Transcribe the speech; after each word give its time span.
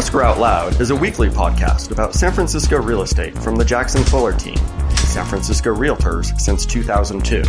Escrow 0.00 0.24
Out 0.24 0.38
Loud 0.38 0.80
is 0.80 0.88
a 0.88 0.96
weekly 0.96 1.28
podcast 1.28 1.90
about 1.90 2.14
San 2.14 2.32
Francisco 2.32 2.80
real 2.80 3.02
estate 3.02 3.36
from 3.36 3.56
the 3.56 3.64
Jackson 3.66 4.02
Fuller 4.02 4.32
team, 4.32 4.56
San 4.96 5.26
Francisco 5.26 5.74
Realtors 5.74 6.40
since 6.40 6.64
2002. 6.64 7.44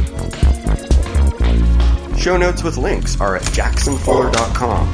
Show 2.17 2.35
notes 2.35 2.61
with 2.61 2.75
links 2.75 3.17
are 3.21 3.37
at 3.37 3.43
jacksonfuller.com. 3.43 4.87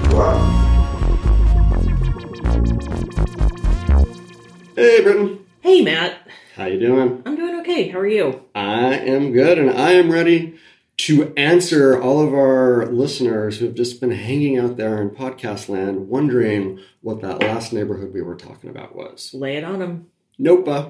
Hey, 4.76 5.02
Britton. 5.02 5.40
Hey, 5.62 5.82
Matt. 5.82 6.28
How 6.56 6.66
you 6.66 6.80
doing? 6.80 7.24
I'm 7.26 7.36
doing 7.36 7.60
okay. 7.62 7.88
How 7.88 7.98
are 7.98 8.08
you? 8.08 8.44
I 8.54 8.94
am 9.00 9.32
good, 9.32 9.58
and 9.58 9.72
I 9.72 9.94
am 9.94 10.12
ready 10.12 10.60
to 10.98 11.34
answer 11.36 12.02
all 12.02 12.26
of 12.26 12.34
our 12.34 12.88
listeners 12.88 13.60
who 13.60 13.66
have 13.66 13.76
just 13.76 14.02
been 14.02 14.12
hanging 14.12 14.58
out 14.58 14.78
there 14.78 15.02
in 15.02 15.10
podcast 15.12 15.70
land 15.70 16.10
wondering 16.10 16.80
what 17.02 17.22
that 17.22 17.42
last 17.42 17.72
neighborhood 17.72 18.14
we 18.14 18.22
were 18.22 18.36
talking 18.36 18.70
about 18.70 18.96
was. 18.96 19.32
Lay 19.34 19.58
it 19.58 19.64
on 19.64 19.80
them. 19.80 20.08
Nope. 20.40 20.68
uh, 20.68 20.90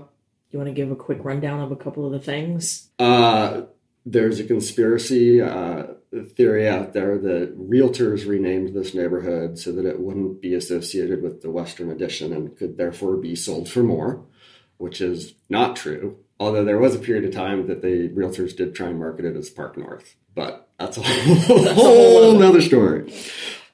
You 0.52 0.60
want 0.60 0.70
to 0.70 0.74
give 0.74 0.92
a 0.92 0.96
quick 0.96 1.20
rundown 1.24 1.60
of 1.60 1.72
a 1.72 1.76
couple 1.76 2.06
of 2.06 2.14
the 2.14 2.20
things? 2.20 2.90
Uh, 3.00 3.64
there's 4.06 4.40
a 4.40 4.46
conspiracy 4.46 5.42
uh, 5.42 5.88
theory 6.36 6.70
out 6.70 6.94
there 6.94 7.18
that 7.18 7.60
realtors 7.60 8.26
renamed 8.26 8.74
this 8.74 8.94
neighborhood 8.94 9.60
so 9.60 9.74
that 9.74 9.86
it 9.86 10.00
wouldn't 10.00 10.42
be 10.42 10.54
associated 10.54 11.22
with 11.22 11.42
the 11.42 11.52
Western 11.52 11.92
Addition 11.92 12.32
and 12.32 12.56
could 12.58 12.78
therefore 12.78 13.18
be 13.18 13.36
sold 13.36 13.68
for 13.70 13.84
more, 13.84 14.24
which 14.78 15.02
is 15.02 15.34
not 15.50 15.76
true. 15.76 16.18
Although 16.40 16.66
there 16.66 16.78
was 16.78 16.96
a 16.96 17.00
period 17.00 17.26
of 17.26 17.34
time 17.34 17.68
that 17.68 17.82
the 17.82 18.10
realtors 18.10 18.56
did 18.56 18.76
try 18.76 18.88
and 18.88 19.00
market 19.00 19.26
it 19.26 19.36
as 19.36 19.50
Park 19.50 19.78
North, 19.78 20.16
but 20.36 20.70
that's 20.80 20.98
a 20.98 21.02
whole, 21.04 21.68
a 21.68 21.74
whole 21.74 22.44
other- 22.44 22.62
story. 22.62 23.12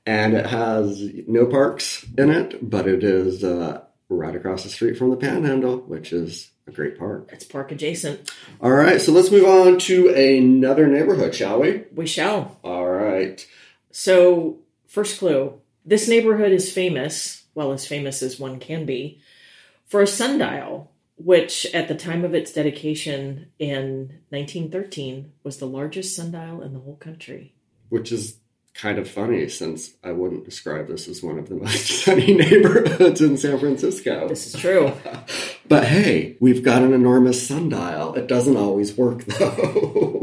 And 0.05 0.33
it 0.33 0.45
has 0.45 1.01
no 1.27 1.45
parks 1.45 2.05
in 2.17 2.29
it, 2.29 2.69
but 2.69 2.87
it 2.87 3.03
is 3.05 3.41
uh, 3.43 3.83
right 4.09 4.35
across 4.35 4.63
the 4.63 4.69
street 4.69 4.97
from 4.97 5.11
the 5.11 5.15
Panhandle, 5.17 5.77
which 5.77 6.11
is 6.11 6.51
a 6.67 6.71
great 6.71 6.97
park. 6.97 7.29
It's 7.31 7.45
park 7.45 7.71
adjacent. 7.71 8.29
All 8.61 8.71
right, 8.71 8.99
so 8.99 9.11
let's 9.13 9.31
move 9.31 9.45
on 9.45 9.79
to 9.79 10.09
another 10.09 10.87
neighborhood, 10.87 11.33
shall 11.35 11.61
we? 11.61 11.83
We 11.93 12.05
shall. 12.05 12.59
All 12.63 12.85
right. 12.89 13.45
So, 13.91 14.59
first 14.87 15.19
clue 15.19 15.61
this 15.85 16.07
neighborhood 16.07 16.51
is 16.51 16.71
famous, 16.71 17.43
well, 17.55 17.73
as 17.73 17.85
famous 17.87 18.21
as 18.23 18.39
one 18.39 18.59
can 18.59 18.85
be, 18.85 19.21
for 19.85 20.01
a 20.01 20.07
sundial, 20.07 20.91
which 21.15 21.65
at 21.73 21.87
the 21.87 21.95
time 21.95 22.25
of 22.25 22.33
its 22.33 22.51
dedication 22.51 23.47
in 23.59 24.19
1913 24.29 25.31
was 25.43 25.57
the 25.57 25.65
largest 25.65 26.15
sundial 26.15 26.61
in 26.61 26.73
the 26.73 26.79
whole 26.79 26.95
country. 26.97 27.53
Which 27.89 28.11
is 28.11 28.37
kind 28.73 28.97
of 28.97 29.09
funny 29.09 29.47
since 29.49 29.91
I 30.03 30.11
wouldn't 30.11 30.45
describe 30.45 30.87
this 30.87 31.07
as 31.07 31.21
one 31.21 31.37
of 31.37 31.47
the 31.47 31.55
most 31.63 31.85
sunny 31.85 32.33
neighborhoods 32.33 33.21
in 33.21 33.37
San 33.37 33.59
Francisco. 33.59 34.27
This 34.27 34.53
is 34.53 34.59
true. 34.59 34.91
But 35.65 35.85
hey, 35.85 36.35
we've 36.41 36.61
got 36.61 36.81
an 36.81 36.93
enormous 36.93 37.47
sundial. 37.47 38.15
It 38.15 38.27
doesn't 38.27 38.57
always 38.57 38.97
work 38.97 39.23
though. 39.23 40.19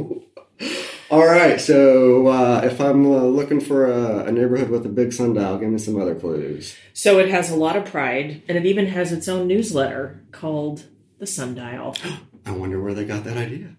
All 1.20 1.26
right, 1.26 1.60
so 1.60 2.28
uh, 2.28 2.62
if 2.64 2.80
I'm 2.80 3.04
uh, 3.04 3.24
looking 3.24 3.60
for 3.60 3.92
a, 3.92 4.24
a 4.24 4.32
neighborhood 4.32 4.70
with 4.70 4.86
a 4.86 4.88
big 4.88 5.12
sundial, 5.12 5.58
give 5.58 5.68
me 5.68 5.76
some 5.76 6.00
other 6.00 6.14
clues. 6.14 6.74
so, 6.94 7.18
it 7.18 7.28
has 7.28 7.50
a 7.50 7.56
lot 7.56 7.76
of 7.76 7.84
pride, 7.84 8.40
and 8.48 8.56
it 8.56 8.64
even 8.64 8.86
has 8.86 9.12
its 9.12 9.28
own 9.28 9.46
newsletter 9.46 10.24
called 10.32 10.84
The 11.18 11.26
Sundial. 11.26 11.94
I 12.46 12.52
wonder 12.52 12.80
where 12.80 12.94
they 12.94 13.04
got 13.04 13.24
that 13.24 13.36
idea. 13.36 13.76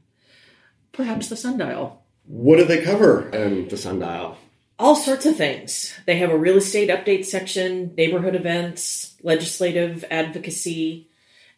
Perhaps 0.91 1.29
The 1.29 1.35
Sundial. 1.35 2.03
What 2.25 2.57
do 2.57 2.65
they 2.65 2.83
cover 2.83 3.27
in 3.29 3.67
the 3.69 3.75
sundial? 3.75 4.37
all 4.77 4.95
sorts 4.95 5.25
of 5.25 5.35
things. 5.35 5.95
They 6.05 6.17
have 6.17 6.29
a 6.29 6.37
real 6.37 6.57
estate 6.57 6.91
update 6.91 7.25
section, 7.25 7.95
neighborhood 7.95 8.35
events, 8.35 9.15
legislative 9.23 10.05
advocacy, 10.11 11.09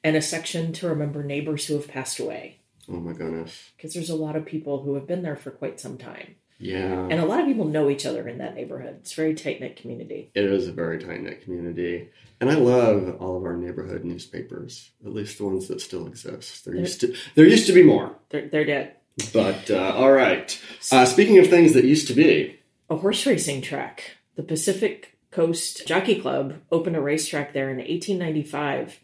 and 0.01 0.15
a 0.15 0.21
section 0.21 0.71
to 0.73 0.87
remember 0.87 1.23
neighbors 1.25 1.66
who 1.66 1.73
have 1.73 1.89
passed 1.89 2.19
away. 2.19 2.61
Oh 2.89 2.99
my 2.99 3.13
goodness. 3.13 3.71
Because 3.75 3.94
there's 3.94 4.09
a 4.09 4.16
lot 4.16 4.35
of 4.35 4.45
people 4.45 4.81
who 4.81 4.95
have 4.95 5.07
been 5.07 5.23
there 5.23 5.35
for 5.35 5.51
quite 5.51 5.79
some 5.79 5.97
time. 5.97 6.35
Yeah. 6.59 7.07
And 7.09 7.19
a 7.19 7.25
lot 7.25 7.39
of 7.39 7.45
people 7.45 7.66
know 7.66 7.89
each 7.89 8.05
other 8.05 8.27
in 8.27 8.38
that 8.38 8.55
neighborhood. 8.55 8.97
It's 9.01 9.13
a 9.13 9.16
very 9.16 9.33
tight 9.33 9.59
knit 9.59 9.75
community. 9.75 10.31
It 10.33 10.45
is 10.45 10.67
a 10.67 10.71
very 10.71 10.99
tight 10.99 11.22
knit 11.22 11.43
community. 11.43 12.09
And 12.39 12.49
I 12.49 12.55
love 12.55 13.17
all 13.19 13.38
of 13.38 13.43
our 13.43 13.57
neighborhood 13.57 14.03
newspapers, 14.03 14.91
at 15.05 15.13
least 15.13 15.38
the 15.38 15.45
ones 15.45 15.67
that 15.67 15.81
still 15.81 16.07
exist. 16.07 16.66
There 16.66 16.75
used 16.75 17.01
to 17.01 17.16
there 17.35 17.47
used 17.47 17.67
to 17.67 17.73
be 17.73 17.83
more. 17.83 18.16
They're, 18.29 18.47
they're 18.47 18.66
dead. 18.66 18.95
But 19.33 19.69
uh, 19.69 19.93
all 19.95 20.11
right. 20.11 20.59
Uh, 20.91 21.05
speaking 21.05 21.38
of 21.39 21.47
things 21.47 21.73
that 21.73 21.85
used 21.85 22.07
to 22.07 22.13
be, 22.13 22.59
A 22.89 22.97
horse 22.97 23.25
racing 23.25 23.61
track. 23.61 24.17
The 24.35 24.43
Pacific 24.43 25.17
Coast 25.31 25.85
Jockey 25.88 26.19
Club 26.19 26.55
opened 26.72 26.95
a 26.95 27.01
racetrack 27.01 27.53
there 27.53 27.69
in 27.69 27.77
1895, 27.77 28.99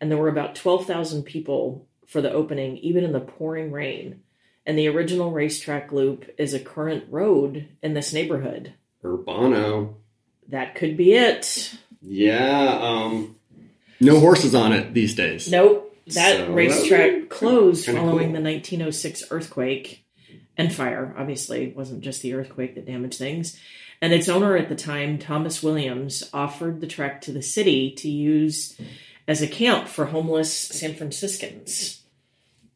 and 0.00 0.10
there 0.10 0.18
were 0.18 0.28
about 0.28 0.54
12,000 0.54 1.24
people 1.24 1.86
for 2.12 2.20
the 2.20 2.30
opening, 2.32 2.76
even 2.78 3.04
in 3.04 3.12
the 3.12 3.20
pouring 3.20 3.72
rain. 3.72 4.22
And 4.64 4.78
the 4.78 4.88
original 4.88 5.32
racetrack 5.32 5.90
loop 5.90 6.30
is 6.38 6.54
a 6.54 6.60
current 6.60 7.04
road 7.10 7.68
in 7.82 7.94
this 7.94 8.12
neighborhood. 8.12 8.74
Urbano. 9.02 9.94
That 10.48 10.74
could 10.74 10.96
be 10.96 11.14
it. 11.14 11.74
Yeah, 12.00 12.78
um 12.80 13.36
no 14.00 14.20
horses 14.20 14.54
on 14.54 14.72
it 14.72 14.94
these 14.94 15.14
days. 15.14 15.50
Nope. 15.50 15.88
That 16.08 16.36
So, 16.38 16.52
racetrack 16.52 17.10
uh, 17.22 17.26
closed 17.26 17.86
following 17.86 18.32
cool. 18.32 18.42
the 18.42 18.50
1906 18.50 19.24
earthquake 19.30 20.04
and 20.56 20.74
fire. 20.74 21.14
Obviously, 21.16 21.64
it 21.68 21.76
wasn't 21.76 22.02
just 22.02 22.22
the 22.22 22.34
earthquake 22.34 22.74
that 22.74 22.86
damaged 22.86 23.18
things. 23.18 23.58
And 24.00 24.12
its 24.12 24.28
owner 24.28 24.56
at 24.56 24.68
the 24.68 24.74
time, 24.74 25.18
Thomas 25.18 25.62
Williams, 25.62 26.28
offered 26.34 26.80
the 26.80 26.88
track 26.88 27.20
to 27.22 27.32
the 27.32 27.42
city 27.42 27.92
to 27.98 28.10
use 28.10 28.76
as 29.28 29.40
a 29.42 29.46
camp 29.46 29.86
for 29.86 30.06
homeless 30.06 30.52
San 30.52 30.94
Franciscans. 30.96 32.01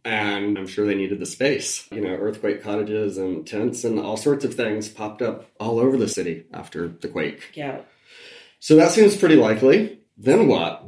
And 0.06 0.56
I'm 0.56 0.68
sure 0.68 0.86
they 0.86 0.94
needed 0.94 1.18
the 1.18 1.26
space. 1.26 1.88
You 1.90 2.00
know, 2.00 2.10
earthquake 2.10 2.62
cottages 2.62 3.18
and 3.18 3.44
tents 3.44 3.82
and 3.82 3.98
all 3.98 4.16
sorts 4.16 4.44
of 4.44 4.54
things 4.54 4.88
popped 4.88 5.20
up 5.20 5.50
all 5.58 5.80
over 5.80 5.96
the 5.96 6.08
city 6.08 6.44
after 6.54 6.86
the 6.86 7.08
quake. 7.08 7.50
Yeah. 7.54 7.80
So 8.60 8.76
that 8.76 8.92
seems 8.92 9.16
pretty 9.16 9.34
likely. 9.34 9.98
Then 10.16 10.46
what? 10.46 10.84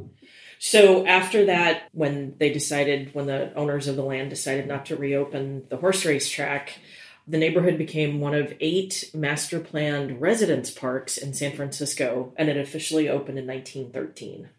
So 0.57 1.05
after 1.05 1.45
that, 1.47 1.83
when 1.91 2.35
they 2.37 2.53
decided, 2.53 3.13
when 3.13 3.25
the 3.27 3.53
owners 3.55 3.89
of 3.89 3.97
the 3.97 4.03
land 4.03 4.29
decided 4.29 4.67
not 4.67 4.85
to 4.85 4.95
reopen 4.95 5.65
the 5.69 5.77
horse 5.77 6.05
race 6.05 6.29
track, 6.29 6.79
the 7.27 7.37
neighborhood 7.37 7.77
became 7.77 8.21
one 8.21 8.33
of 8.33 8.53
eight 8.61 9.11
master 9.13 9.59
planned 9.59 10.21
residence 10.21 10.71
parks 10.71 11.17
in 11.17 11.33
San 11.33 11.57
Francisco, 11.57 12.33
and 12.37 12.47
it 12.47 12.55
officially 12.55 13.09
opened 13.09 13.37
in 13.37 13.45
1913. 13.45 14.49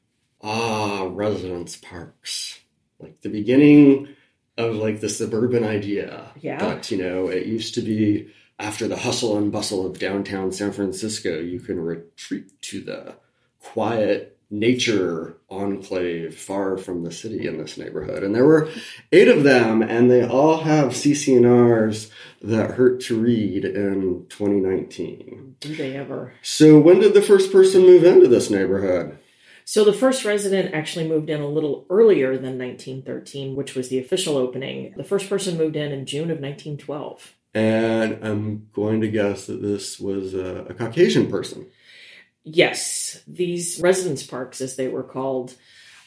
Ah, 0.43 1.09
residence 1.11 1.77
parks. 1.77 2.61
Like 2.99 3.23
the 3.23 3.31
beginning 3.31 4.09
of 4.61 4.77
like 4.77 5.01
the 5.01 5.09
suburban 5.09 5.65
idea. 5.65 6.31
Yeah. 6.41 6.59
But 6.59 6.91
you 6.91 6.99
know, 6.99 7.29
it 7.29 7.47
used 7.47 7.75
to 7.75 7.81
be 7.81 8.31
after 8.59 8.87
the 8.87 8.97
hustle 8.97 9.37
and 9.37 9.51
bustle 9.51 9.87
of 9.87 9.99
downtown 9.99 10.53
San 10.53 10.73
Francisco, 10.73 11.39
you 11.41 11.61
can 11.61 11.81
retreat 11.81 12.61
to 12.63 12.83
the 12.83 13.15
quiet 13.63 14.37
nature 14.51 15.37
enclave 15.49 16.37
far 16.37 16.77
from 16.77 17.03
the 17.03 17.13
city 17.13 17.47
in 17.47 17.57
this 17.57 17.79
neighborhood. 17.79 18.23
And 18.25 18.35
there 18.35 18.45
were 18.45 18.69
eight 19.13 19.29
of 19.29 19.45
them, 19.45 19.81
and 19.81 20.11
they 20.11 20.27
all 20.27 20.59
have 20.63 20.89
CCNRs 20.89 22.11
that 22.43 22.73
hurt 22.73 23.01
to 23.03 23.19
read 23.19 23.65
in 23.65 24.27
2019. 24.29 25.57
Do 25.61 25.77
they 25.77 25.97
ever? 25.97 26.35
So 26.43 26.79
when 26.79 27.01
did 27.01 27.15
the 27.15 27.23
first 27.23 27.53
person 27.53 27.83
move 27.83 28.05
into 28.05 28.27
this 28.27 28.51
neighborhood? 28.51 29.19
So 29.71 29.85
the 29.85 29.93
first 29.93 30.25
resident 30.25 30.75
actually 30.75 31.07
moved 31.07 31.31
in 31.31 31.41
a 31.41 31.47
little 31.47 31.87
earlier 31.89 32.37
than 32.37 32.59
1913, 32.59 33.55
which 33.55 33.77
was 33.77 33.89
the 33.89 34.01
official 34.01 34.37
opening. 34.37 34.93
The 34.97 35.05
first 35.05 35.29
person 35.29 35.57
moved 35.57 35.77
in 35.77 35.93
in 35.93 36.07
June 36.07 36.33
of 36.33 36.41
1912. 36.41 37.37
And 37.55 38.19
I'm 38.21 38.69
going 38.73 39.01
to 39.03 39.09
guess 39.09 39.47
that 39.47 39.63
this 39.63 40.01
was 40.01 40.35
a, 40.35 40.67
a 40.71 40.75
Caucasian 40.75 41.31
person. 41.31 41.69
Yes, 42.43 43.23
these 43.29 43.79
residence 43.81 44.25
parks, 44.25 44.61
as 44.61 44.75
they 44.75 44.89
were 44.89 45.05
called, 45.05 45.55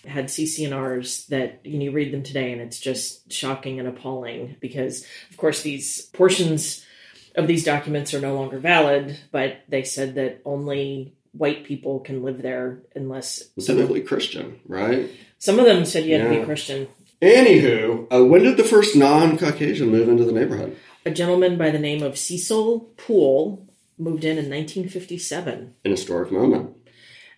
had 0.05 0.25
CCNRs 0.25 1.27
that 1.27 1.61
you, 1.63 1.79
know, 1.79 1.85
you 1.85 1.91
read 1.91 2.11
them 2.11 2.23
today 2.23 2.51
and 2.51 2.59
it's 2.59 2.81
just 2.81 3.31
shocking 3.31 3.79
and 3.79 3.87
appalling 3.87 4.57
because, 4.59 5.07
of 5.31 5.37
course, 5.37 5.61
these 5.61 6.07
portions 6.07 6.85
of 7.37 7.47
these 7.47 7.63
documents 7.63 8.13
are 8.13 8.19
no 8.19 8.35
longer 8.35 8.59
valid, 8.59 9.17
but 9.31 9.61
they 9.69 9.83
said 9.83 10.15
that 10.15 10.41
only 10.43 11.13
white 11.33 11.65
people 11.65 11.99
can 11.99 12.23
live 12.23 12.41
there 12.41 12.83
unless 12.95 13.43
some 13.59 14.03
Christian, 14.03 14.59
right? 14.67 15.09
some 15.37 15.59
of 15.59 15.65
them 15.65 15.83
said 15.83 16.05
you 16.05 16.17
had 16.17 16.31
to 16.31 16.39
be 16.39 16.45
Christian. 16.45 16.87
Anywho, 17.21 18.07
uh, 18.13 18.23
when 18.25 18.43
did 18.43 18.57
the 18.57 18.63
first 18.63 18.95
non 18.95 19.37
Caucasian 19.37 19.89
move 19.89 20.09
into 20.09 20.25
the 20.25 20.31
neighborhood? 20.31 20.77
A 21.05 21.11
gentleman 21.11 21.57
by 21.57 21.69
the 21.69 21.79
name 21.79 22.01
of 22.01 22.17
Cecil 22.17 22.91
Poole 22.97 23.67
moved 23.97 24.23
in 24.23 24.37
in 24.37 24.49
1957. 24.49 25.75
An 25.83 25.91
historic 25.91 26.31
moment. 26.31 26.75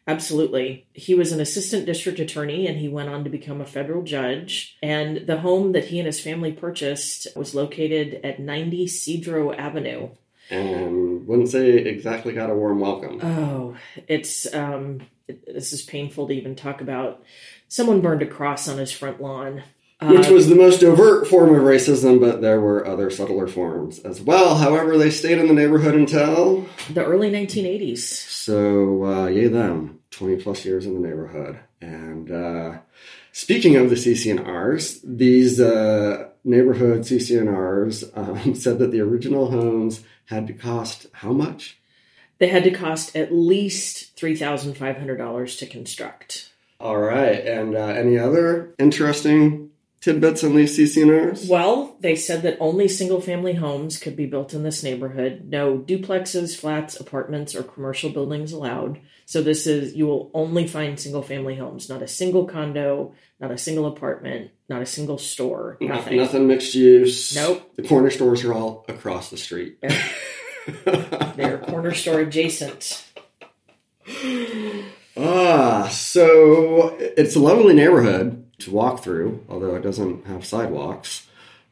Absolutely. 0.07 0.87
He 0.93 1.15
was 1.15 1.31
an 1.31 1.39
assistant 1.39 1.85
district 1.85 2.19
attorney 2.19 2.67
and 2.67 2.77
he 2.77 2.87
went 2.87 3.09
on 3.09 3.23
to 3.23 3.29
become 3.29 3.59
a 3.59 3.65
federal 3.65 4.03
judge. 4.03 4.77
And 4.83 5.25
the 5.25 5.39
home 5.39 5.71
that 5.71 5.85
he 5.85 5.99
and 5.99 6.05
his 6.05 6.19
family 6.19 6.51
purchased 6.51 7.27
was 7.35 7.55
located 7.55 8.21
at 8.23 8.39
90 8.39 8.85
Cedro 8.85 9.57
Avenue. 9.57 10.09
And 10.49 11.27
wouldn't 11.27 11.49
say 11.49 11.69
exactly 11.69 12.33
got 12.33 12.49
a 12.49 12.55
warm 12.55 12.79
welcome. 12.79 13.19
Oh, 13.23 13.75
it's 14.07 14.51
um, 14.53 15.01
it, 15.27 15.45
this 15.45 15.73
is 15.73 15.81
painful 15.81 16.27
to 16.27 16.33
even 16.33 16.55
talk 16.55 16.81
about. 16.81 17.23
Someone 17.67 18.01
burned 18.01 18.21
a 18.21 18.27
cross 18.27 18.67
on 18.67 18.77
his 18.77 18.91
front 18.91 19.21
lawn. 19.21 19.63
Which 20.01 20.27
Uh, 20.27 20.33
was 20.33 20.49
the 20.49 20.55
most 20.55 20.83
overt 20.83 21.25
form 21.25 21.55
of 21.55 21.61
racism, 21.63 22.19
but 22.19 22.41
there 22.41 22.59
were 22.59 22.85
other 22.85 23.09
subtler 23.09 23.47
forms 23.47 23.99
as 23.99 24.19
well. 24.21 24.55
However, 24.55 24.97
they 24.97 25.09
stayed 25.09 25.37
in 25.37 25.47
the 25.47 25.53
neighborhood 25.53 25.95
until 25.95 26.65
the 26.93 27.03
early 27.05 27.31
1980s. 27.31 27.99
So, 27.99 29.05
uh, 29.05 29.27
yay 29.27 29.47
them, 29.47 29.99
20 30.11 30.35
plus 30.43 30.65
years 30.65 30.85
in 30.85 30.95
the 31.01 31.07
neighborhood. 31.07 31.59
And 31.81 32.29
uh, 32.29 32.79
speaking 33.31 33.77
of 33.77 33.89
the 33.89 33.95
CCNRs, 33.95 34.99
these 35.03 35.61
uh, 35.61 36.27
neighborhood 36.43 37.01
CCNRs 37.01 38.17
um, 38.17 38.53
said 38.63 38.79
that 38.79 38.91
the 38.91 38.99
original 39.01 39.49
homes 39.49 40.03
had 40.25 40.47
to 40.47 40.53
cost 40.53 41.07
how 41.13 41.31
much? 41.31 41.77
They 42.37 42.47
had 42.47 42.63
to 42.65 42.71
cost 42.71 43.15
at 43.15 43.33
least 43.33 44.15
$3,500 44.17 45.59
to 45.59 45.65
construct. 45.65 46.51
All 46.79 46.97
right. 46.97 47.45
And 47.45 47.75
uh, 47.75 47.79
any 47.79 48.17
other 48.17 48.73
interesting 48.77 49.71
tidbits 50.05 50.43
on 50.43 50.55
these 50.55 50.77
CCNRs? 50.77 51.49
Well, 51.49 51.97
they 51.99 52.15
said 52.15 52.43
that 52.43 52.57
only 52.59 52.87
single 52.87 53.19
family 53.19 53.53
homes 53.53 53.97
could 53.97 54.15
be 54.15 54.27
built 54.27 54.53
in 54.53 54.61
this 54.61 54.83
neighborhood. 54.83 55.45
No 55.49 55.79
duplexes, 55.79 56.55
flats, 56.55 56.99
apartments, 56.99 57.55
or 57.55 57.63
commercial 57.63 58.11
buildings 58.11 58.51
allowed. 58.51 58.99
So 59.25 59.41
this 59.41 59.65
is 59.65 59.95
you 59.95 60.05
will 60.05 60.29
only 60.35 60.67
find 60.67 60.99
single 60.99 61.23
family 61.23 61.55
homes, 61.55 61.89
not 61.89 62.03
a 62.03 62.07
single 62.07 62.45
condo, 62.45 63.15
not 63.39 63.49
a 63.49 63.57
single 63.57 63.87
apartment, 63.87 64.51
not 64.69 64.83
a 64.83 64.85
single 64.85 65.17
store, 65.17 65.77
nothing. 65.81 66.17
Nothing 66.17 66.45
mixed 66.45 66.75
use. 66.75 67.35
Nope. 67.35 67.75
The 67.75 67.87
corner 67.87 68.11
stores 68.11 68.43
are 68.43 68.53
all 68.53 68.85
across 68.87 69.31
the 69.31 69.37
street. 69.37 69.83
They're 70.85 71.57
corner 71.67 71.95
store 71.95 72.19
adjacent. 72.19 73.03
Ah, 75.17 75.87
so 75.91 76.95
it's 76.99 77.35
a 77.35 77.39
lovely 77.39 77.73
neighborhood 77.73 78.44
to 78.59 78.71
walk 78.71 79.03
through, 79.03 79.43
although 79.49 79.75
it 79.75 79.81
doesn't 79.81 80.25
have 80.25 80.45
sidewalks 80.45 81.27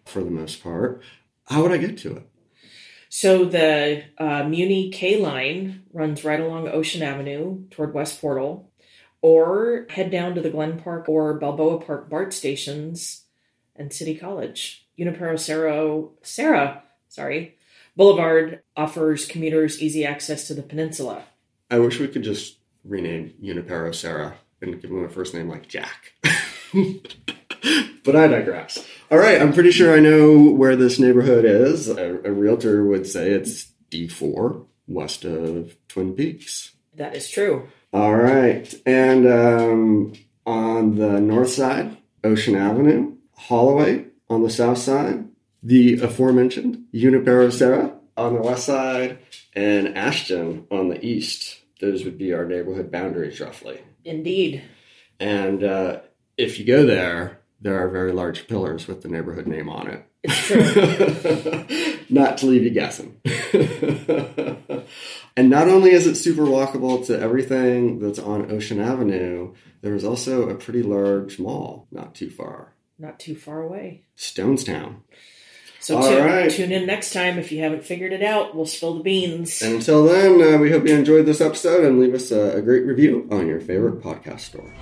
for 0.06 0.24
the 0.24 0.32
most 0.32 0.64
part. 0.64 1.02
How 1.46 1.62
would 1.62 1.72
I 1.72 1.78
get 1.78 1.98
to 2.00 2.18
it? 2.18 2.30
So 3.10 3.46
the 3.46 4.04
uh, 4.18 4.44
Muni 4.44 4.90
K 4.90 5.18
line 5.18 5.84
runs 5.94 6.24
right 6.24 6.40
along 6.40 6.68
Ocean 6.68 7.04
Avenue 7.04 7.66
toward 7.70 7.94
West 7.94 8.20
Portal, 8.20 8.72
or 9.22 9.86
head 9.90 10.10
down 10.10 10.36
to 10.36 10.42
the 10.42 10.50
Glen 10.50 10.80
Park 10.80 11.08
or 11.08 11.36
Balboa 11.36 11.80
Park 11.80 12.10
BART 12.10 12.34
stations 12.34 13.26
and 13.76 13.94
City 13.94 14.16
College. 14.16 14.88
Junipero 14.98 15.36
Cerro, 15.36 16.12
Sarah, 16.22 16.84
sorry, 17.08 17.56
Boulevard 17.96 18.64
offers 18.76 19.26
commuters 19.26 19.82
easy 19.82 20.04
access 20.06 20.48
to 20.48 20.54
the 20.56 20.64
peninsula. 20.64 21.26
I 21.70 21.80
wish 21.80 22.00
we 22.00 22.08
could 22.08 22.24
just 22.24 22.58
rename 22.84 23.34
Junipero 23.42 23.92
Serra 23.92 24.36
and 24.62 24.82
give 24.82 24.90
him 24.90 25.04
a 25.04 25.10
first 25.10 25.34
name 25.34 25.50
like 25.50 25.68
Jack. 25.68 26.14
but 28.04 28.16
I 28.16 28.28
digress. 28.28 28.86
All 29.12 29.18
right, 29.18 29.42
I'm 29.42 29.54
pretty 29.54 29.72
sure 29.72 29.96
I 29.96 30.00
know 30.00 30.52
where 30.52 30.76
this 30.76 31.00
neighborhood 31.00 31.46
is. 31.46 31.88
A, 31.88 32.20
a 32.24 32.32
realtor 32.32 32.86
would 32.86 33.06
say 33.08 33.32
it's 33.32 33.72
D4, 33.92 34.66
west 34.88 35.24
of 35.26 35.76
Twin 35.88 36.14
Peaks. 36.14 36.72
That 36.96 37.16
is 37.16 37.30
true. 37.30 37.68
All 37.92 38.16
right. 38.16 38.74
And 38.86 39.28
um, 39.28 40.14
on 40.46 40.96
the 40.96 41.20
north 41.20 41.50
side, 41.50 41.98
Ocean 42.24 42.56
Avenue, 42.56 43.18
Holloway 43.36 44.06
on 44.30 44.42
the 44.42 44.50
south 44.50 44.80
side, 44.80 45.28
the 45.62 46.02
aforementioned 46.02 46.86
Junipero 46.94 47.50
Serra 47.50 47.94
on 48.18 48.34
the 48.34 48.42
west 48.42 48.66
side, 48.66 49.20
and 49.54 49.98
Ashton 49.98 50.68
on 50.72 50.90
the 50.90 51.04
east. 51.06 51.60
Those 51.80 52.04
would 52.04 52.18
be 52.18 52.34
our 52.34 52.46
neighborhood 52.46 52.92
boundaries, 52.92 53.40
roughly. 53.40 53.80
Indeed. 54.06 54.64
And 55.20 55.64
uh, 55.64 56.00
if 56.38 56.60
you 56.60 56.66
go 56.66 56.86
there, 56.86 57.40
there 57.62 57.84
are 57.84 57.90
very 57.90 58.12
large 58.12 58.48
pillars 58.48 58.88
with 58.88 59.02
the 59.02 59.08
neighborhood 59.10 59.48
name 59.48 59.70
on 59.70 59.88
it. 59.88 60.06
It's 60.24 60.38
true. 60.48 62.06
not 62.10 62.38
to 62.40 62.46
leave 62.46 62.64
you 62.64 62.70
guessing. 62.70 63.20
and 65.36 65.50
not 65.50 65.68
only 65.68 65.92
is 65.92 66.08
it 66.08 66.16
super 66.16 66.44
walkable 66.44 67.06
to 67.08 67.20
everything 67.20 68.00
that's 68.00 68.20
on 68.20 68.52
Ocean 68.52 68.80
Avenue, 68.80 69.54
there's 69.82 70.04
also 70.04 70.50
a 70.50 70.56
pretty 70.56 70.84
large 70.84 71.40
mall 71.40 71.88
not 71.92 72.16
too 72.16 72.30
far. 72.30 72.74
Not 73.00 73.20
too 73.20 73.36
far 73.36 73.62
away. 73.62 74.04
Stonestown. 74.18 74.98
So 75.80 75.98
All 75.98 76.10
tu- 76.10 76.20
right. 76.20 76.50
tune 76.50 76.72
in 76.72 76.86
next 76.86 77.12
time 77.12 77.38
if 77.38 77.52
you 77.52 77.62
haven't 77.62 77.84
figured 77.84 78.14
it 78.14 78.24
out. 78.24 78.56
We'll 78.56 78.66
spill 78.66 78.96
the 78.96 79.04
beans. 79.04 79.62
And 79.62 79.76
until 79.76 80.06
then, 80.06 80.42
uh, 80.42 80.58
we 80.58 80.72
hope 80.72 80.88
you 80.88 80.96
enjoyed 80.96 81.26
this 81.26 81.42
episode 81.42 81.84
and 81.84 82.00
leave 82.00 82.14
us 82.14 82.32
a, 82.32 82.58
a 82.58 82.62
great 82.62 82.86
review 82.86 83.28
on 83.30 83.48
your 83.48 83.60
favorite 83.60 84.02
podcast 84.02 84.40
store. 84.42 84.74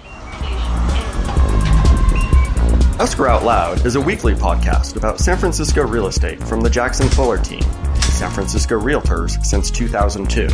Escrow 3.02 3.32
Out 3.32 3.44
Loud 3.44 3.86
is 3.88 3.96
a 3.96 4.00
weekly 4.00 4.36
podcast 4.36 4.96
about 4.96 5.20
San 5.20 5.36
Francisco 5.36 5.88
real 5.88 6.06
estate 6.06 6.40
from 6.44 6.62
the 6.62 6.70
Jackson 6.70 7.10
Fuller 7.10 7.40
team, 7.40 7.64
San 7.96 8.30
Francisco 8.30 8.80
Realtors 8.80 9.44
since 9.44 9.72
2002. 9.72 10.48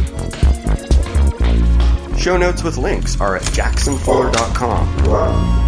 Show 2.18 2.38
notes 2.38 2.64
with 2.64 2.78
links 2.78 3.20
are 3.20 3.36
at 3.36 3.42
jacksonfuller.com. 3.42 5.67